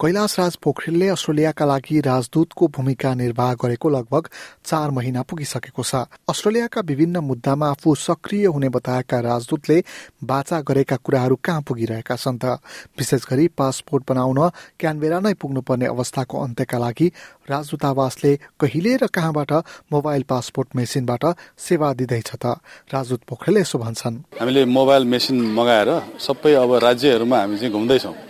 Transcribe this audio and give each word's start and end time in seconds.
कैलाश 0.00 0.38
राज 0.38 0.54
पोखरेलले 0.56 1.08
अस्ट्रेलियाका 1.12 1.64
लागि 1.66 2.00
राजदूतको 2.00 2.66
भूमिका 2.72 3.12
निर्वाह 3.14 3.52
गरेको 3.60 3.88
लगभग 3.88 4.28
चार 4.64 4.90
महिना 4.96 5.22
पुगिसकेको 5.28 5.82
छ। 5.84 6.08
अस्ट्रेलियाका 6.24 6.80
विभिन्न 6.80 7.20
मुद्दामा 7.20 7.68
आफू 7.68 7.94
सक्रिय 8.00 8.46
हुने 8.48 8.68
बताएका 8.72 9.20
राजदूतले 9.20 9.76
बाचा 10.24 10.60
गरेका 10.64 10.96
कुराहरू 10.96 11.36
कहाँ 11.44 11.62
पुगिरहेका 11.68 12.16
छन् 12.16 12.38
त? 12.40 12.64
विशेष 12.96 13.28
गरी 13.28 13.46
पासपोर्ट 13.52 14.08
बनाउन 14.08 14.40
क्यानबेरा 14.80 15.20
नै 15.20 15.34
पुग्नुपर्ने 15.36 15.86
अवस्थाको 15.92 16.36
अन्त्यका 16.40 16.78
लागि 16.80 17.08
राजदूतावासले 17.52 18.32
कहिले 18.56 18.96
र 18.96 19.06
कहाँबाट 19.12 19.52
मोबाइल 19.92 20.22
पासपोर्ट 20.24 20.68
मेसिनबाट 20.80 21.24
सेवा 21.60 21.92
दिँदैछ 22.00 22.40
त? 22.40 22.56
राजदूत 22.88 23.20
पोखरेलले 23.28 23.60
यसो 23.60 23.76
भन्छन्। 23.84 24.16
हामीले 24.40 24.64
मोबाइल 24.64 25.04
मेसिन 25.04 25.44
मगाएर 25.52 25.90
सबै 26.16 26.56
अब 26.56 26.70
राज्यहरूमा 26.88 27.36
हामी 27.36 27.56
चाहिँ 27.60 27.72
घुम्दैछौँ। 27.76 28.29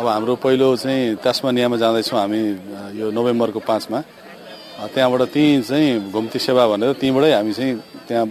अब 0.00 0.06
हाम्रो 0.08 0.34
पहिलो 0.40 0.68
चाहिँ 0.80 1.20
तास्मानियामा 1.20 1.76
जाँदैछौँ 1.76 2.18
हामी 2.18 2.40
यो 2.96 3.12
नोभेम्बरको 3.12 3.60
पाँचमा। 3.60 3.98
त्यहाँबाट 4.96 5.22
त्यहीँ 5.28 5.60
चाहिँ 5.60 6.08
घुम्ती 6.08 6.38
सेवा 6.40 6.64
भनेर 6.72 6.96
त्यहीँबाटै 6.96 7.32
हामी 7.36 7.52
चाहिँ 7.52 7.72
त्यहाँ 8.08 8.24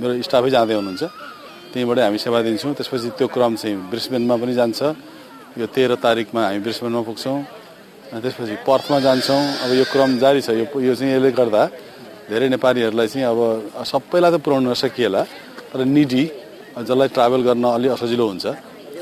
हाम्रो 0.00 0.12
स्टाफै 0.24 0.48
जाँदै 0.48 0.74
हुनुहुन्छ। 0.80 1.04
त्यहीँबाटै 1.76 2.02
हामी 2.08 2.18
सेवा 2.24 2.38
दिन्छौँ। 2.40 2.72
त्यसपछि 2.72 3.08
त्यो 3.20 3.28
क्रम 3.36 3.52
चाहिँ 3.60 3.76
ब्रिस्बेनमा 3.92 4.34
पनि 4.40 4.54
जान्छ। 4.56 4.80
यो 5.60 5.66
तेह्र 5.68 6.00
तारिकमा 6.00 6.40
हामी 6.40 6.60
ब्रिस्बेनमा 6.64 7.02
पुग्छौँ। 7.04 7.38
त्यसपछि 8.16 8.54
पर्थमा 8.64 8.98
जान्छौँ। 9.04 9.42
अब 9.60 9.70
यो 9.76 9.84
क्रम 9.92 10.10
जारी 10.24 10.40
छ। 10.40 10.56
यो 10.56 10.64
यो 10.72 10.94
चाहिँ 10.96 11.20
यसले 11.20 11.30
गर्दा 11.36 11.62
धेरै 12.32 12.48
नेपालीहरूलाई 12.48 13.08
चाहिँ 13.12 13.26
अब 13.28 13.84
सबैलाई 13.84 14.30
त 14.32 14.36
पुऱ्याउनु 14.40 14.72
नसकिएला। 14.72 15.22
तर 15.68 15.84
निडी 15.84 16.24
जसलाई 16.80 17.08
ट्राभल 17.12 17.40
गर्न 17.44 17.64
अलिक 17.76 17.90
असजिलो 17.92 18.24
हुन्छ। 18.24 18.46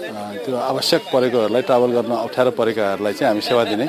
त्यो 0.08 0.56
आवश्यक 0.56 1.02
परेकोहरूलाई 1.12 1.62
ट्राभल 1.68 1.90
गर्न 1.96 2.12
अप्ठ्यारो 2.24 2.50
परेकाहरूलाई 2.60 3.12
चाहिँ 3.12 3.28
हामी 3.30 3.42
सेवा 3.48 3.64
दिने 3.70 3.86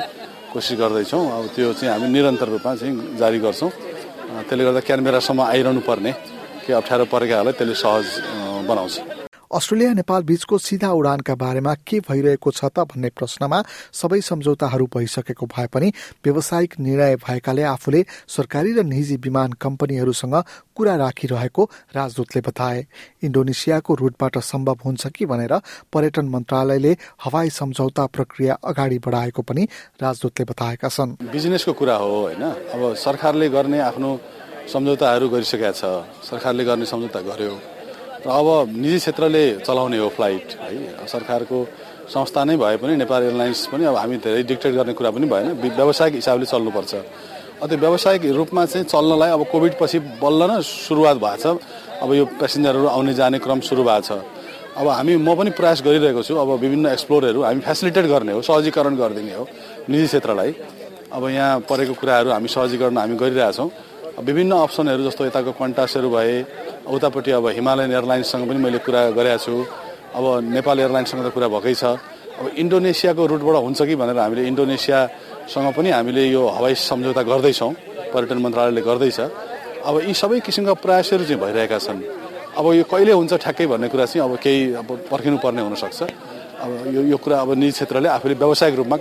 कोसिस 0.52 0.78
गर्दैछौँ। 0.80 1.24
अब 1.36 1.44
त्यो 1.54 1.72
चाहिँ 1.78 1.90
हामी 1.94 2.08
निरन्तर 2.14 2.48
रूपमा 2.54 2.74
चाहिँ 2.76 3.16
जारी 3.20 3.38
गर्छौँ। 3.44 3.70
त्यसले 4.48 4.62
गर्दा 4.64 4.80
क्यानबेरासम्म 4.88 5.40
आइरहनु 5.40 5.80
पर्ने 5.88 6.12
के 6.66 6.72
अप्ठ्यारो 6.72 7.04
परेकाहरूलाई 7.14 7.54
त्यसले 7.58 7.74
सहज 7.74 8.06
बनाउँछ। 8.68 9.19
अस्ट्रेलिया 9.50 9.92
नेपाल 9.92 10.22
बीचको 10.22 10.58
सिधा 10.58 10.90
उडानका 10.92 11.34
बारेमा 11.34 11.74
के 11.82 11.98
भइरहेको 12.00 12.50
छ 12.50 12.64
त 12.70 12.86
भन्ने 12.86 13.08
प्रश्नमा 13.10 13.58
सबै 13.92 14.20
सम्झौताहरू 14.22 14.86
भइसकेको 14.86 15.46
भए 15.46 15.66
पनि 15.66 15.88
व्यावसायिक 16.22 16.78
निर्णय 16.78 17.16
भएकाले 17.18 17.62
आफूले 17.66 18.04
सरकारी 18.30 18.72
र 18.72 18.82
निजी 18.86 19.16
विमान 19.18 19.52
कम्पनीहरूसँग 19.58 20.36
कुरा 20.76 20.94
राखिरहेको 20.96 21.64
राजदूतले 21.90 22.40
बताए। 22.46 22.86
इन्डोनेसियाको 23.26 23.94
रुटबाट 23.94 24.38
सम्भव 24.38 24.78
हुन्छ 24.84 25.06
कि 25.10 25.26
भनेर 25.26 25.54
पर्यटन 25.90 26.26
मन्त्रालयले 26.30 26.96
हवाई 27.24 27.50
सम्झौता 27.50 28.06
प्रक्रिया 28.06 28.54
अगाडि 28.54 28.98
बढाएको 29.02 29.42
पनि 29.42 29.66
राजदूतले 29.98 30.44
बताएका 30.46 30.88
छन्। 30.88 31.16
बिजनेसको 31.26 31.72
कुरा 31.74 31.96
हो 31.96 32.08
होइन? 32.22 32.42
अब 32.70 32.94
सरकारले 32.94 33.48
गर्ने 33.50 33.78
आफ्नो 33.82 34.10
सम्झौताहरू 34.70 35.28
गरिसकेका 35.28 35.72
छ। 35.74 35.82
सरकारले 36.22 36.64
गर्ने 36.64 36.86
सम्झौता 36.86 37.20
गर्यो। 37.26 37.79
र 38.20 38.28
अब 38.28 38.76
निजी 38.76 38.98
क्षेत्रले 38.98 39.44
चलाउने 39.64 39.98
हो 39.98 40.08
फ्लाइट 40.12 40.46
है। 40.60 41.06
सरकारको 41.08 41.58
संस्था 42.10 42.44
नै 42.44 42.56
भए 42.56 42.76
पनि 42.76 42.96
नेपाल 43.00 43.22
एयरलाइन्स 43.22 43.66
पनि 43.72 43.84
अब 43.88 43.96
हामी 43.96 44.16
धेरै 44.20 44.42
डिक्टेट 44.44 44.72
गर्ने 44.74 44.92
कुरा 44.92 45.10
पनि 45.10 45.26
भएन। 45.26 45.46
व्यावसायिक 45.56 46.14
हिसाबले 46.14 46.46
चल्नुपर्छ। 46.46 46.92
त्यो 47.60 47.76
व्यावसायिक 47.76 48.24
रूपमा 48.36 48.64
चाहिँ 48.66 48.86
चल्नलाई 48.88 49.30
अब 49.30 49.42
कोभिड 49.52 49.72
पछि 49.80 49.98
बल्ल 50.20 50.40
न 50.50 50.60
सुरुवात 50.60 51.16
भएको 51.16 51.36
छ। 51.36 51.60
अब 52.02 52.12
यो 52.14 52.24
पेसेन्जरहरू 52.40 52.86
आउने 52.88 53.12
जाने 53.14 53.38
क्रम 53.38 53.60
सुरु 53.60 53.82
भएको 53.84 54.00
छ। 54.00 54.12
अब 54.76 54.86
हामी 54.88 55.16
म 55.16 55.28
पनि 55.36 55.50
प्रयास 55.52 55.82
गरिरहेको 55.84 56.22
छु। 56.22 56.34
अब 56.36 56.50
विभिन्न 56.60 56.86
एक्सप्लोरहरू 56.92 57.40
हामी 57.42 57.60
फेसिलिटेट 57.60 58.04
गर्ने 58.04 58.32
हो 58.32 58.40
सहजीकरण 58.42 58.96
गरिदिने 58.96 59.34
हो 59.34 59.44
निजी 59.88 60.06
क्षेत्रलाई। 60.06 60.50
अब 61.12 61.22
यहाँ 61.28 61.60
परेको 61.68 61.94
कुराहरू 62.00 62.30
हामी 62.30 62.48
सहजीकरण 62.48 62.96
हामी 62.96 63.16
गरिरहेछौँ। 63.16 63.68
विभिन्न 64.20 64.52
अप्सनहरू 64.52 65.02
जस्तो 65.08 65.24
यताको 65.26 65.52
कन्टासहरू 65.56 66.08
भए 66.10 66.34
उतापट्टि 66.86 67.30
अब 67.30 67.46
हिमालयन 67.56 67.90
एयरलाइन्ससँग 67.92 68.48
पनि 68.48 68.58
मैले 68.58 68.78
कुरा 68.84 69.00
गरेको 69.16 69.38
छु। 69.44 69.54
अब 70.16 70.24
नेपाल 70.56 70.76
एयरलाइन्ससँग 70.80 71.20
त 71.24 71.28
कुरा 71.32 71.48
भएकै 71.48 71.74
छ। 71.74 71.84
अब 72.40 72.46
इन्डोनेसियाको 72.56 73.22
रुटबाट 73.26 73.56
हुन्छ 73.64 73.80
कि 73.88 73.94
भनेर 73.96 74.18
हामीले 74.18 74.42
इन्डोनेसियासँग 74.50 75.66
पनि 75.76 75.90
हामीले 75.90 76.22
यो 76.32 76.42
हवाई 76.56 76.74
सम्झौता 76.74 77.22
गर्दैछौँ 77.22 77.72
पर्यटन 78.12 78.38
मन्त्रालयले 78.44 78.82
गर्दैछ। 78.82 79.20
अब 79.88 79.94
यी 80.08 80.14
सबै 80.14 80.40
किसिमका 80.44 80.74
प्रयासहरू 80.84 81.24
चाहिँ 81.24 81.40
भइरहेका 81.40 81.78
छन्। 81.78 82.00
अब 82.58 82.64
यो 82.74 82.84
कहिले 82.84 83.12
हुन्छ 83.12 83.32
ठ्याक्कै 83.40 83.66
भन्ने 83.72 83.88
कुरा 83.88 84.04
चाहिँ 84.10 84.22
अब 84.26 84.32
केही 84.42 84.60
अब 84.80 84.88
पर्खिनु 85.10 85.38
पर्ने 85.38 85.62
हुनसक्छ। 85.62 86.00
अब 86.60 86.92
यो 86.94 87.02
यो 87.02 87.16
कुरा 87.16 87.40
अब 87.40 87.52
निजी 87.56 87.72
क्षेत्रले 87.72 88.08
आफूले 88.10 88.34
व्यावसायिक 88.34 88.74
रूपमा 88.76 88.96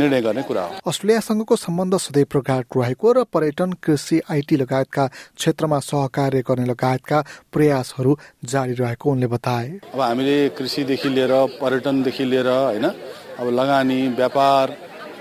निर्णय 0.00 0.20
गर्ने 0.22 0.42
कुरा 0.42 0.62
हो। 0.62 0.74
अस्ट्रेलियासँगको 0.86 1.56
सम्बन्ध 1.56 1.96
सधैँ 1.98 2.24
प्रगाढ 2.24 2.64
रहेको 2.76 3.12
र 3.12 3.24
पर्यटन 3.28 3.72
कृषि 3.84 4.20
आइटी 4.30 4.56
लगायतका 4.56 5.06
क्षेत्रमा 5.36 5.78
सहकार्य 5.82 6.42
गर्ने 6.48 6.66
लगायतका 6.66 7.18
प्रयासहरू 7.52 8.16
जारी 8.44 8.74
रहेको 8.74 9.10
उनले 9.10 9.26
बताए। 9.28 9.68
अब 9.92 10.00
हामीले 10.00 10.36
कृषिदेखि 10.56 11.08
लिएर 11.08 11.32
पर्यटनदेखि 11.60 12.24
लिएर 12.24 12.48
होइन 12.48 12.84
अब 12.86 13.46
लगानी 13.60 14.00
व्यापार 14.16 14.76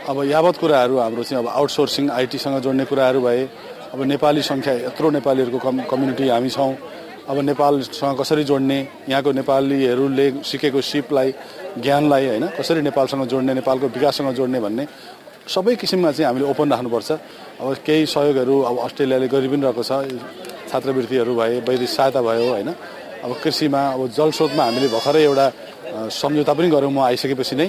अब 0.09 0.23
यावत 0.23 0.57
कुराहरू 0.57 0.97
हाम्रो 0.97 1.23
चाहिँ 1.23 1.43
अब 1.43 1.49
आउटसोर्सिङ 1.51 2.09
आइटीसँग 2.09 2.59
जोड्ने 2.63 2.85
कुराहरू 2.85 3.21
भए 3.21 3.43
अब 3.93 4.03
नेपाली 4.05 4.41
सङ्ख्या 4.41 4.73
यत्रो 4.87 5.09
नेपालीहरूको 5.11 5.59
कम 5.59 5.81
कम्युनिटी 5.91 6.27
हामी 6.29 6.49
छौँ 6.49 6.71
अब 7.25 7.37
नेपालसँग 7.41 8.17
कसरी 8.19 8.43
जोड्ने 8.43 8.77
यहाँको 9.09 9.31
नेपालीहरूले 9.31 10.27
सिकेको 10.45 10.81
सिपलाई 10.81 11.29
ज्ञानलाई 11.81 12.25
होइन 12.27 12.45
कसरी 12.53 12.81
नेपालसँग 12.81 13.25
जोड्ने 13.25 13.53
नेपालको 13.53 13.87
विकाससँग 13.89 14.33
जोड्ने 14.37 14.59
भन्ने 14.61 14.85
सबै 15.49 15.75
किसिममा 15.75 16.11
चाहिँ 16.11 16.25
हामीले 16.25 16.45
ओपन 16.45 16.71
राख्नुपर्छ। 16.71 17.11
अब 17.61 17.67
केही 17.81 18.05
सहयोगहरू 18.05 18.55
अब 18.61 18.75
अस्ट्रेलियाले 18.85 19.27
गरि 19.27 19.47
पनि 19.47 19.61
रहेको 19.65 19.83
छ 19.83 19.91
छात्रवृत्तिहरू 20.69 21.33
भए 21.35 21.59
वैदेशिक 21.65 21.89
सहायता 21.89 22.21
भयो 22.21 22.45
होइन। 22.53 22.69
अब 23.25 23.31
कृषिमा 23.41 23.81
अब 23.93 24.01
जलस्रोतमा 24.17 24.63
हामीले 24.63 24.87
भर्खरै 24.93 25.23
एउटा 25.23 25.45
सम्झौता 26.13 26.53
पनि 26.53 26.69
गऱ्यौँ 26.69 26.93
म 26.93 26.99
आइसकेपछि 27.09 27.55
नै। 27.57 27.67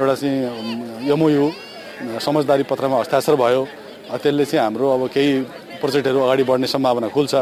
एउटा 0.00 0.14
चाहिँ 0.16 1.08
यमोयु 1.12 1.44
समझदारी 2.24 2.64
पत्रमा 2.72 2.96
हस्ताक्षर 3.00 3.34
भयो। 3.36 3.62
त्यसले 4.16 4.44
चाहिँ 4.44 4.64
हाम्रो 4.64 4.86
अब 4.96 5.02
केही 5.12 5.32
प्रोजेक्टहरू 5.80 6.18
अगाडि 6.24 6.44
बढ्ने 6.44 6.66
सम्भावना 6.72 7.08
खुल्छ। 7.08 7.34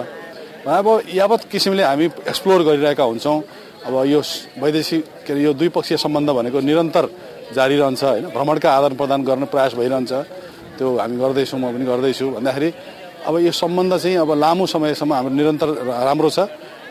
अब 0.63 0.87
यावत 1.11 1.51
किसिमले 1.51 1.83
हामी 1.83 2.05
एक्सप्लोर 2.23 2.63
गरिरहेका 2.63 3.05
हुन्छौँ। 3.05 3.39
अब 3.83 3.95
यो 4.07 4.21
वैदेशिक 4.63 5.27
के 5.27 5.33
अरे 5.33 5.43
यो 5.43 5.53
द्विपक्षीय 5.59 5.97
सम्बन्ध 5.99 6.31
भनेको 6.31 6.61
निरन्तर 6.61 7.05
जारी 7.51 7.77
रहन्छ 7.77 8.03
होइन? 8.05 8.25
भ्रमणका 8.31 8.69
आदान 8.71 8.93
प्रदान 8.95 9.21
गर्न 9.27 9.45
प्रयास 9.51 9.75
भइरहन्छ। 9.75 10.13
त्यो 10.79 10.87
हामी 11.03 11.17
गर्दैछौँ 11.19 11.59
म 11.59 11.65
पनि 11.75 11.85
गर्दैछु 11.85 12.27
भन्दाखेरि। 12.39 12.69
अब 13.27 13.35
यो 13.43 13.53
सम्बन्ध 13.53 13.93
चाहिँ 13.99 14.17
अब 14.23 14.31
लामो 14.39 14.67
समयसम्म 14.67 15.13
हाम्रो 15.13 15.35
निरन्तर 15.35 15.69
राम्रो 15.83 16.31
छ। 16.31 16.39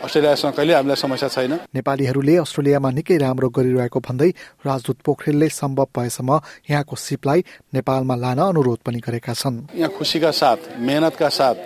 अस्ट्रेलियासँग 0.04 0.52
कहिले 0.52 0.74
हामीलाई 0.74 0.96
समस्या 0.98 1.28
छैन। 1.32 1.52
नेपालीहरूले 1.72 2.34
अस्ट्रेलियामा 2.44 2.90
निकै 2.90 3.16
राम्रो 3.24 3.48
गरिरहेको 3.48 4.00
भन्दै 4.02 4.30
राजदूत 4.66 4.98
पोखरेलले 5.00 5.48
सम्भव 5.48 5.88
भएसम्म 5.96 6.30
यहाँको 6.68 6.96
सिपलाई 6.98 7.40
नेपालमा 7.72 8.14
लान 8.20 8.38
अनुरोध 8.52 8.80
पनि 8.84 8.98
गरेका 9.00 9.32
छन्। 9.32 9.56
यहाँ 9.72 9.90
खुसीका 9.96 10.30
साथ 10.30 10.76
मेहनतका 10.76 11.28
साथ 11.30 11.56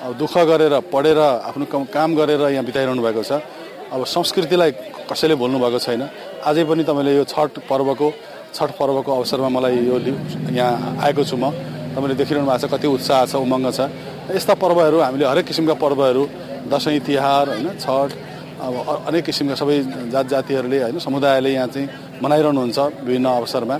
दुःख 0.00 0.34
गरेर 0.48 0.74
पढेर 0.88 1.18
आफ्नो 1.44 1.64
काम 1.92 2.10
गरेर 2.16 2.40
यहाँ 2.56 2.64
बिताइरहनु 2.64 3.02
भएको 3.02 3.22
छ। 3.22 3.32
अब 3.92 4.04
संस्कृतिलाई 4.06 4.70
कसैले 5.04 5.34
भुल्नु 5.36 5.58
भएको 5.60 5.78
छैन। 5.78 6.02
अझै 6.40 6.64
पनि 6.64 6.82
तपाईँले 6.88 7.12
यो 7.20 7.24
छठ 7.28 7.68
पर्वको 7.68 8.08
छठ 8.56 8.70
पर्वको 8.80 9.10
अवसरमा 9.12 9.48
मलाई 9.52 9.76
यो 9.84 9.96
यहाँ 10.56 10.96
आएको 11.04 11.22
छु 11.24 11.36
म। 11.36 11.52
तपाईँले 11.92 12.16
देखिरहनु 12.16 12.46
भएको 12.48 12.64
छ 12.64 12.70
कति 12.72 12.86
उत्साह 12.96 13.20
छ 13.28 13.34
उमङ्ग 13.44 13.68
छ। 13.76 13.80
यस्ता 14.32 14.54
पर्वहरू 14.56 14.98
हामीले 15.04 15.26
हरेक 15.26 15.44
किसिमका 15.44 15.74
पर्वहरू 15.76 16.22
दसैँ 16.72 17.00
तिहार 17.04 17.48
होइन 17.50 17.68
छठ 17.76 18.10
अब 18.60 18.74
अनेक 19.04 19.24
किसिमका 19.24 19.54
सबै 19.60 19.76
जात 20.08 20.26
जातिहरूले 20.32 20.78
होइन 20.80 20.98
समुदायले 20.98 21.50
यहाँ 21.50 21.68
चाहिँ 21.68 21.88
मनाइरहनुहुन्छ 22.24 22.78
विभिन्न 23.04 23.26
अवसरमा। 23.36 23.76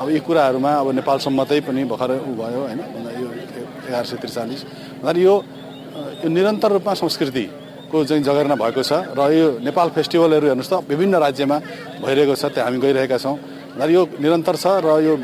अब 0.00 0.08
यी 0.08 0.18
कुराहरूमा 0.24 0.72
अब 0.82 0.86
नेपाल 0.98 1.18
सम्मतै 1.20 1.60
पनि 1.62 1.84
भर्खर 1.84 2.10
ऊ 2.16 2.32
भयो 2.34 2.60
होइन 2.66 2.80
यो 3.22 3.28
एघार 3.86 4.04
सय 4.08 4.16
त्रिचालिस। 4.16 4.60
भन्दाखेरि 5.02 5.24
यो 5.24 5.34
यो 6.22 6.28
निरन्तर 6.28 6.70
रूपमा 6.76 6.94
संस्कृतिको 6.94 7.96
चाहिँ 8.04 8.22
जगेर्ना 8.22 8.54
भएको 8.54 8.82
छ 8.82 8.92
र 9.18 9.20
यो 9.34 9.46
नेपाल 9.66 9.88
फेस्टिभलहरू 9.96 10.46
हेर्नुहोस् 10.46 10.70
त 10.70 10.74
विभिन्न 10.86 11.14
राज्यमा 11.26 11.56
भइरहेको 12.04 12.34
छ 12.34 12.44
त्यहाँ 12.54 12.66
हामी 12.70 12.78
गइरहेका 12.78 13.18
छौँ। 13.18 13.36
र 13.78 13.90
यो 13.90 14.02
निरन्तर 14.22 14.56
छ 14.56 14.66
र 14.86 14.88
यो 15.06 15.14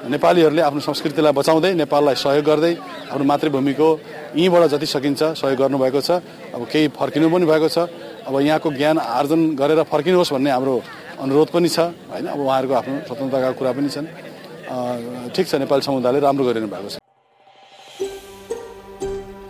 नेपालीहरूले 0.00 0.62
आफ्नो 0.64 0.80
संस्कृतिलाई 0.80 1.32
बचाउँदै 1.36 1.72
नेपाललाई 1.76 2.16
सहयोग 2.16 2.44
गर्दै 2.44 2.72
आफ्नो 3.12 3.24
मातृभूमिको 3.24 3.88
यहीँबाट 4.36 4.62
जति 4.72 4.86
सकिन्छ 4.86 5.20
सहयोग 5.36 5.58
गर्नुभएको 5.60 6.00
छ। 6.00 6.10
अब 6.56 6.62
केही 6.72 6.88
फर्किनु 6.96 7.28
पनि 7.28 7.44
भएको 7.44 7.68
छ। 7.68 7.78
अब 8.24 8.34
यहाँको 8.40 8.68
ज्ञान 8.80 8.96
आर्जन 8.96 9.40
गरेर 9.60 9.80
फर्किनुहोस् 9.84 10.32
भन्ने 10.32 10.50
हाम्रो 10.56 10.74
अनुरोध 11.20 11.48
पनि 11.52 11.68
छ 11.68 11.78
होइन? 12.08 12.26
अब 12.32 12.40
उहाँहरूको 12.40 12.74
आफ्नो 12.80 12.94
स्वतन्त्रताका 13.08 13.52
कुरा 13.60 13.72
पनि 13.76 13.88
छन्। 13.92 14.06
ठिक 15.36 15.46
छ 15.48 15.52
नेपाली 15.60 15.82
समुदायले 15.84 16.18
राम्रो 16.20 16.44
गरिरहनु 16.48 16.68
भएको 16.72 16.88
छ। 16.88 17.09